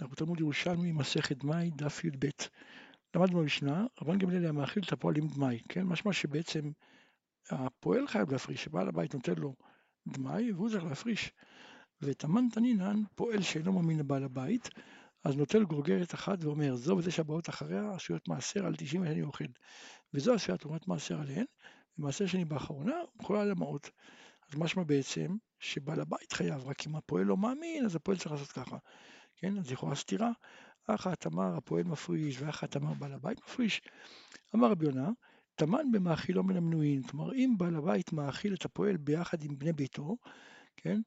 [0.00, 2.26] אנחנו תלמוד ירושלמי, מסכת דמאי, דף י"ב.
[3.14, 5.82] למדנו במשנה, רבן גמליאל היה מאכיל את הפועלים דמאי, כן?
[5.82, 6.70] משמע שבעצם
[7.50, 9.54] הפועל חייב להפריש, שבעל הבית נותן לו
[10.08, 11.32] דמאי והוא צריך להפריש.
[12.02, 14.68] ותמן תנינן, פועל שאינו מאמין לבעל הבית,
[15.24, 19.44] אז נוטל גרוגרת אחת ואומר, זו וזה שהבאות אחריה עשויות מעשר על תשעים שאני אוכל.
[20.14, 21.44] וזו עשויה תרומת מעשר עליהן,
[21.98, 23.90] ומעשר שני באחרונה, יכולה למעות.
[24.48, 28.52] אז משמע בעצם שבעל הבית חייב, רק אם הפועל לא מאמין, אז הפועל צריך לעשות
[28.52, 28.76] ככה.
[29.36, 30.30] כן, אז לכאורה סתירה.
[30.86, 33.80] אחת אמר הפועל מפריש ואחת אמר בעל הבית מפריש.
[34.54, 35.10] אמר רבי יונה,
[35.54, 40.16] תמן במאכילו מן המנויים, כלומר אם בעל הבית מאכיל את הפועל ביחד עם בני ביתו,
[40.76, 41.00] כן,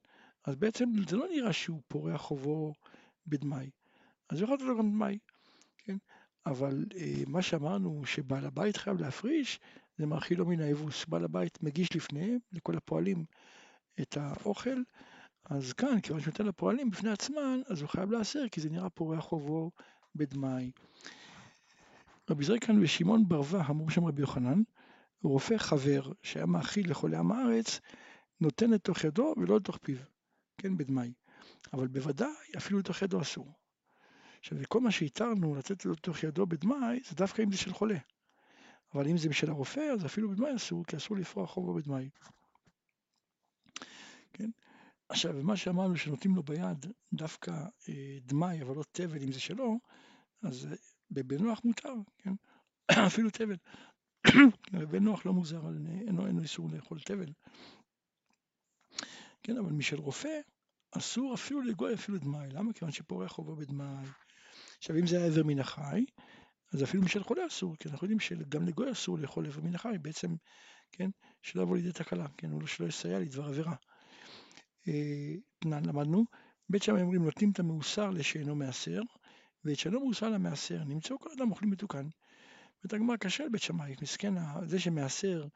[0.44, 2.72] אז בעצם זה לא נראה שהוא פורע חובו
[3.26, 3.70] בדמאי,
[4.30, 5.18] אז יכול לתת לו גם דמאי,
[5.78, 5.96] כן,
[6.46, 9.60] אבל אה, מה שאמרנו שבעל הבית חייב להפריש,
[9.98, 13.24] זה מאכילו מן האבוס, בעל הבית מגיש לפני לכל הפועלים
[14.00, 14.82] את האוכל,
[15.50, 18.90] אז כאן, כיוון שהוא נותן לפועלים בפני עצמן, אז הוא חייב להסר, כי זה נראה
[18.90, 19.70] פורע חובו
[20.14, 20.70] בדמאי.
[22.30, 24.62] רבי זריקן ושמעון ברווה, אמרו שם רבי יוחנן,
[25.22, 27.80] רופא חבר שהיה מאכיל לחולי עם הארץ,
[28.40, 29.96] נותן לתוך ידו ולא לתוך פיו,
[30.58, 31.12] כן, בדמאי.
[31.72, 33.52] אבל בוודאי, אפילו לתוך ידו אסור.
[34.38, 37.98] עכשיו, כל מה שהתרנו לתת לתוך ידו בדמאי, זה דווקא אם זה של חולה.
[38.94, 42.08] אבל אם זה של הרופא, אז אפילו בדמאי אסור, כי אסור לפרוע חובו בדמאי.
[44.32, 44.50] כן?
[45.10, 47.50] עכשיו, מה שאמרנו שנותנים לו ביד דווקא
[47.88, 49.78] אה, דמאי, אבל לא תבל אם זה שלו,
[50.42, 50.76] אז אה,
[51.22, 52.32] בנוח מותר, כן?
[53.06, 53.56] אפילו תבל.
[54.90, 55.62] בנוח לא מוזר,
[56.06, 57.32] אין לו איסור לאכול תבל.
[59.42, 60.40] כן, אבל משל רופא,
[60.92, 62.48] אסור אפילו לגוי אפילו דמאי.
[62.50, 62.72] למה?
[62.72, 64.06] כיוון שפורע חובו בדמאי.
[64.78, 66.04] עכשיו, אם זה היה עבר מן החי,
[66.72, 69.96] אז אפילו משל חולה אסור, כי אנחנו יודעים שגם לגוי אסור לאכול עבר מן החי,
[70.02, 70.34] בעצם,
[70.92, 71.10] כן,
[71.42, 73.74] שלא יבוא לידי תקלה, כן, הוא לא שלא יסייע לדבר עבירה.
[75.58, 76.24] תנן למדנו,
[76.68, 79.00] בית שמאי אומרים נותנים את המאוסר לשאינו מעשר,
[79.64, 82.08] ואת שאינו מאוסר למעשר, נמצאו כל אדם אוכלים מתוקן.
[82.82, 84.34] ואת הגמרא קשה לבית שמאי, מסכן,
[84.66, 85.46] זה שמעשר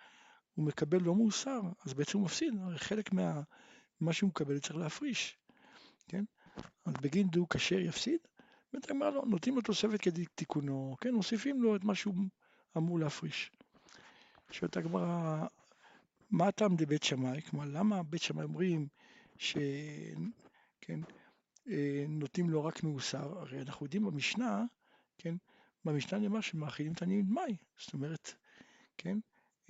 [0.54, 3.12] הוא מקבל לא מאוסר, אז בעצם הוא מפסיד, הרי חלק
[4.00, 5.38] מה, שהוא מקבל צריך להפריש,
[6.08, 6.24] כן?
[6.84, 8.18] אז בגין דו כשר יפסיד,
[8.72, 11.14] ואת הגמרא לא, נותנים לו תוספת כתיקונו, כן?
[11.14, 12.14] מוסיפים לו את מה שהוא
[12.76, 13.50] אמור להפריש.
[14.50, 15.46] שואלת הגמרא,
[16.30, 17.42] מה הטעם דבית שמאי?
[17.42, 18.88] כלומר, למה בית שמאי אומרים
[19.38, 21.00] שכן,
[21.68, 24.64] אה, נותנים לו רק מאוסר, הרי אנחנו יודעים במשנה,
[25.18, 25.34] כן,
[25.84, 28.34] במשנה נאמר שמאכילים את העניים דמאי, זאת אומרת,
[28.98, 29.18] כן,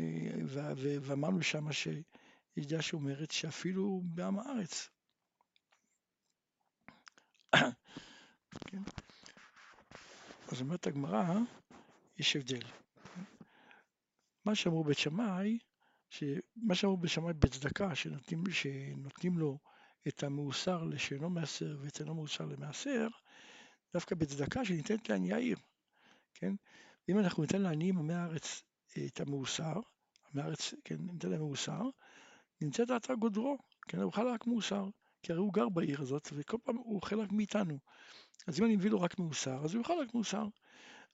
[0.00, 0.30] אה,
[0.76, 4.88] ואמרנו שמה שיש דעה שאומרת שאפילו בעם הארץ,
[8.68, 8.82] כן,
[10.48, 11.38] אז אומרת הגמרא,
[12.18, 12.62] יש הבדל.
[14.44, 15.58] מה שאמרו בית שמאי,
[16.14, 19.58] שמה שאמרו בשמאי בצדקה, שנותנים, שנותנים לו
[20.08, 23.08] את המאוסר לשאינו מעשר ואת אינו מאוסר למעשר,
[23.94, 25.56] דווקא בצדקה שניתנת לעניי העיר,
[26.34, 26.54] כן?
[27.08, 28.62] אם אנחנו ניתן לעניים עמי הארץ
[28.96, 29.80] אה, את המאוסר,
[30.32, 31.82] עמי הארץ, כן, ניתן להם מאוסר,
[32.60, 33.58] נמצא דעתה גודרו,
[33.88, 34.88] כן, הוא רק מאוסר,
[35.22, 37.78] כי הרי הוא גר בעיר הזאת, וכל פעם הוא רק מאיתנו.
[38.46, 40.46] אז אם אני מביא לו רק מאוסר, אז הוא יאכל רק מאוסר.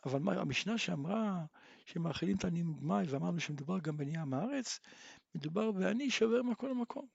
[0.05, 1.45] אבל מה, המשנה שאמרה
[1.87, 4.81] שמאכילים העניים דמאי, ואמרנו שמדובר גם בעניי עם הארץ,
[5.35, 7.07] מדובר בעני שעובר ממקום למקום.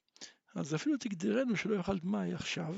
[0.56, 2.76] אז אפילו תגדרנו שלא יאכל דמאי עכשיו,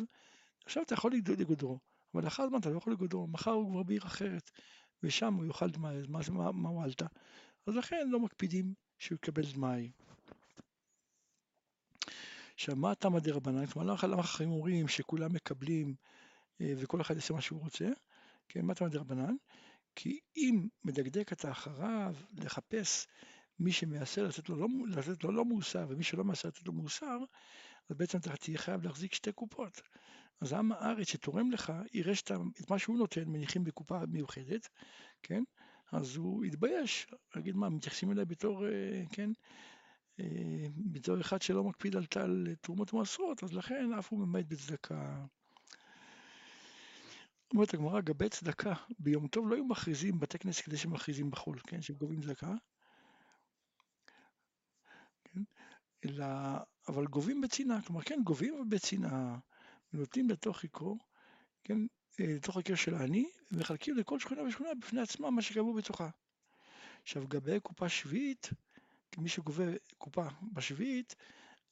[0.65, 1.79] עכשיו אתה יכול לגודרו,
[2.13, 4.51] אבל לאחר זמן אתה לא יכול לגודרו, מחר הוא כבר בעיר אחרת,
[5.03, 7.01] ושם הוא יאכל דמאי, אז מה, מה, מה הועלת?
[7.67, 9.91] אז לכן לא מקפידים שהוא יקבל דמאי.
[12.53, 13.65] עכשיו, מה תמא דרבנן?
[13.65, 15.95] כלומר, למה החכמים אומרים שכולם מקבלים
[16.59, 17.89] וכל אחד יעשה מה שהוא רוצה?
[18.49, 19.35] כן, מה תמא דרבנן?
[19.95, 23.07] כי אם מדקדק אתה אחריו לחפש
[23.59, 27.17] מי שמייסר לתת לו לא, לתת לו לא מוסר ומי שלא מייסר לתת לו מוסר,
[27.89, 29.81] אז בעצם אתה תהיה חייב להחזיק שתי קופות.
[30.41, 34.69] אז עם הארץ שתורם לך, יראה שאתה, את מה שהוא נותן מניחים בקופה מיוחדת,
[35.23, 35.43] כן?
[35.91, 39.29] אז הוא יתבייש, להגיד מה, מתייחסים אליי בתור, אה, כן?
[40.19, 45.25] אה, בתור אחד שלא מקפיד על תרומות ומעשרות, אז לכן אף הוא ממעט בצדקה.
[47.53, 51.81] אומרת הגמרא, גבי צדקה, ביום טוב לא היו מכריזים בתי כנסת כדי שמכריזים בחול, כן,
[51.81, 52.53] שהם גובים צדקה,
[55.23, 55.41] כן,
[56.05, 56.25] אלא,
[56.87, 59.37] אבל גובים בצנעה, כלומר כן, גובים בצנעה,
[59.93, 60.97] נותנים לתוך עיקרו,
[61.63, 61.77] כן,
[62.19, 66.09] אה, לתוך עיקר של העני, ומחלקים לכל שכונה ושכונה בפני עצמם מה שקבעו בתוכה.
[67.01, 68.49] עכשיו, גבי קופה שביעית,
[69.17, 69.63] מי שגובה
[69.97, 71.15] קופה בשביעית,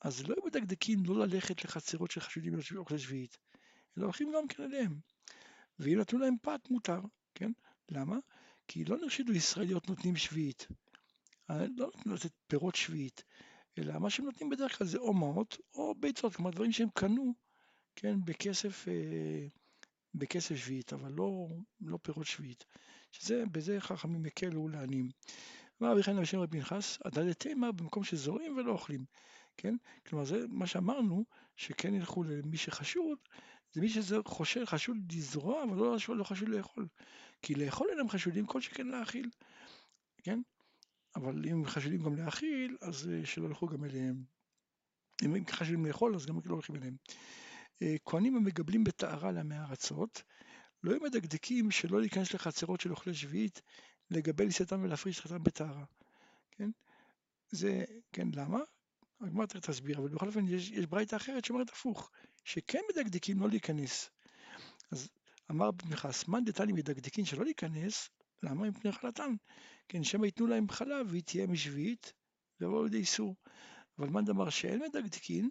[0.02, 2.62] אז לא מדקדקים לא ללכת לחצרות של חשודים
[2.98, 3.38] שביעית,
[3.98, 5.00] אלא הולכים גם כן אליהם.
[5.80, 7.00] ואם נתנו להם פת מותר,
[7.36, 7.52] כן?
[7.90, 8.18] למה?
[8.68, 10.68] כי לא נרשדו ישראליות נותנים שביעית.
[11.50, 13.24] אה, לא נותנים לתת פירות שביעית,
[13.78, 17.34] אלא מה שהם נותנים בדרך כלל זה או מעות או ביצות, כלומר דברים שהם קנו,
[17.96, 19.48] כן, בכסף, אה,
[20.14, 21.48] בכסף שביעית, אבל לא,
[21.82, 22.66] לא פירות שביעית.
[23.12, 25.10] שזה, בזה חכמים הקלו לעניים.
[25.82, 29.06] אמר רבי חנין בשם רבי פנחס, הדלת תימא במקום שזורעים ולא אוכלים,
[29.58, 29.76] כן?
[30.08, 31.26] כלומר זה מה שאמרנו,
[31.56, 33.18] שכן ילכו למי שחשוד,
[33.76, 36.88] זה מי שחושב, חשוד לזרוע, אבל לא, לא חשוד לאכול.
[37.42, 39.30] כי לאכול אינם חשודים כל שכן להאכיל,
[40.24, 40.40] כן?
[41.16, 44.24] אבל אם חשודים גם להאכיל, אז אה, שלא ילכו גם אליהם.
[45.24, 46.96] אם הם חשודים לאכול, אז גם לא הולכים אליהם.
[47.82, 50.24] אה, כהנים המגבלים בטהרה לעמי ארצות,
[50.84, 53.62] לא היו מדקדקים שלא להיכנס לחצרות של אוכלי שביעית,
[54.12, 55.86] לגבי לשאתם ולהפריש חתם בטהרה,
[56.52, 56.70] כן?
[57.52, 58.60] זה, כן, למה?
[59.22, 62.12] הגמרא תכף תסביר, אבל בכל אופן יש, יש ברייתא אחרת שאומרת הפוך,
[62.44, 64.10] שכן מדקדקים לא להיכנס.
[64.92, 65.10] אז
[65.52, 68.10] אמר פנחס, מאן דתני מדקדקין שלא להיכנס,
[68.44, 68.70] למה?
[68.70, 69.36] מפני חלתן.
[69.90, 72.14] כן, שמא ייתנו להם חלב והיא תהיה משביעית,
[72.60, 73.36] ויבואו לידי איסור.
[74.00, 75.50] אבל מאן דאמר שאין מדקדקין,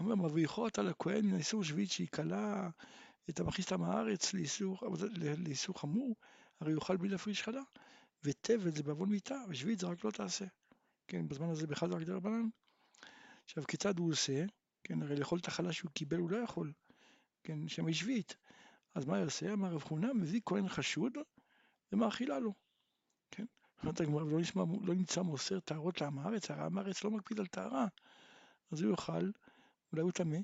[0.00, 2.68] אמר מבריחו אותה לכהן מן האיסור שביעית שהיא קלה
[3.30, 4.78] את המכניס אותם הארץ לאיסור,
[5.44, 6.16] לאיסור חמור,
[6.60, 7.62] הרי יאכל בלי להפריש חלה.
[8.24, 10.44] וטבל זה בעוון מיתה, ושביעית זה רק לא תעשה.
[11.08, 12.48] כן, בזמן הזה בכלל זה רק דרבנן.
[13.46, 14.44] עכשיו, כיצד הוא עושה?
[14.84, 16.72] כן, הרי לאכול את החלה שהוא קיבל הוא לא יכול.
[17.42, 18.36] כן, שם שביעית.
[18.94, 19.52] אז מה יעשה?
[19.52, 21.12] אמר רב חונה, מביא כהן חשוד
[21.92, 22.52] ומאכילה לו.
[23.30, 23.44] כן?
[23.82, 24.38] אומרת הגמרא, לא,
[24.82, 27.86] לא נמצא מוסר טהרות לעם הארץ, הרי עם הארץ לא מקפיד על טהרה.
[28.70, 29.30] אז הוא יאכל,
[29.92, 30.38] אולי הוא טמא.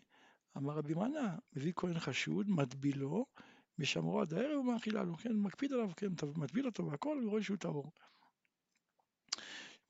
[0.57, 3.27] אמר רבי מנה, מביא כהן חשוד, מטבילו,
[3.79, 5.33] משמרו עד הערב ומאכילה לו, כן?
[5.33, 6.09] מקפיד עליו, כן?
[6.37, 7.93] מטביל אותו והכל, ורואה שהוא טהור.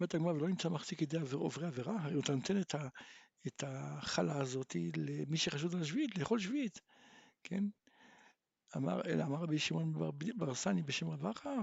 [0.02, 2.88] אומרת הגמרא, ולא נמצא מחזיק ידי עוברי עבירה, הרי אתה נותן את, ה,
[3.46, 6.80] את החלה הזאת למי שחשוד על השביעית, לאכול שביעית,
[7.44, 7.64] כן?
[8.76, 9.92] אמר, אלא אמר רבי שמעון
[10.36, 11.58] בר סני בשם רב אחר,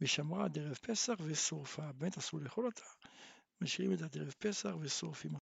[0.00, 1.92] ושמרה עד ערב פסח ושורפה.
[1.92, 2.84] באמת אסור לאכול אותה,
[3.60, 5.43] משאירים את עד ערב פסח ושורפים.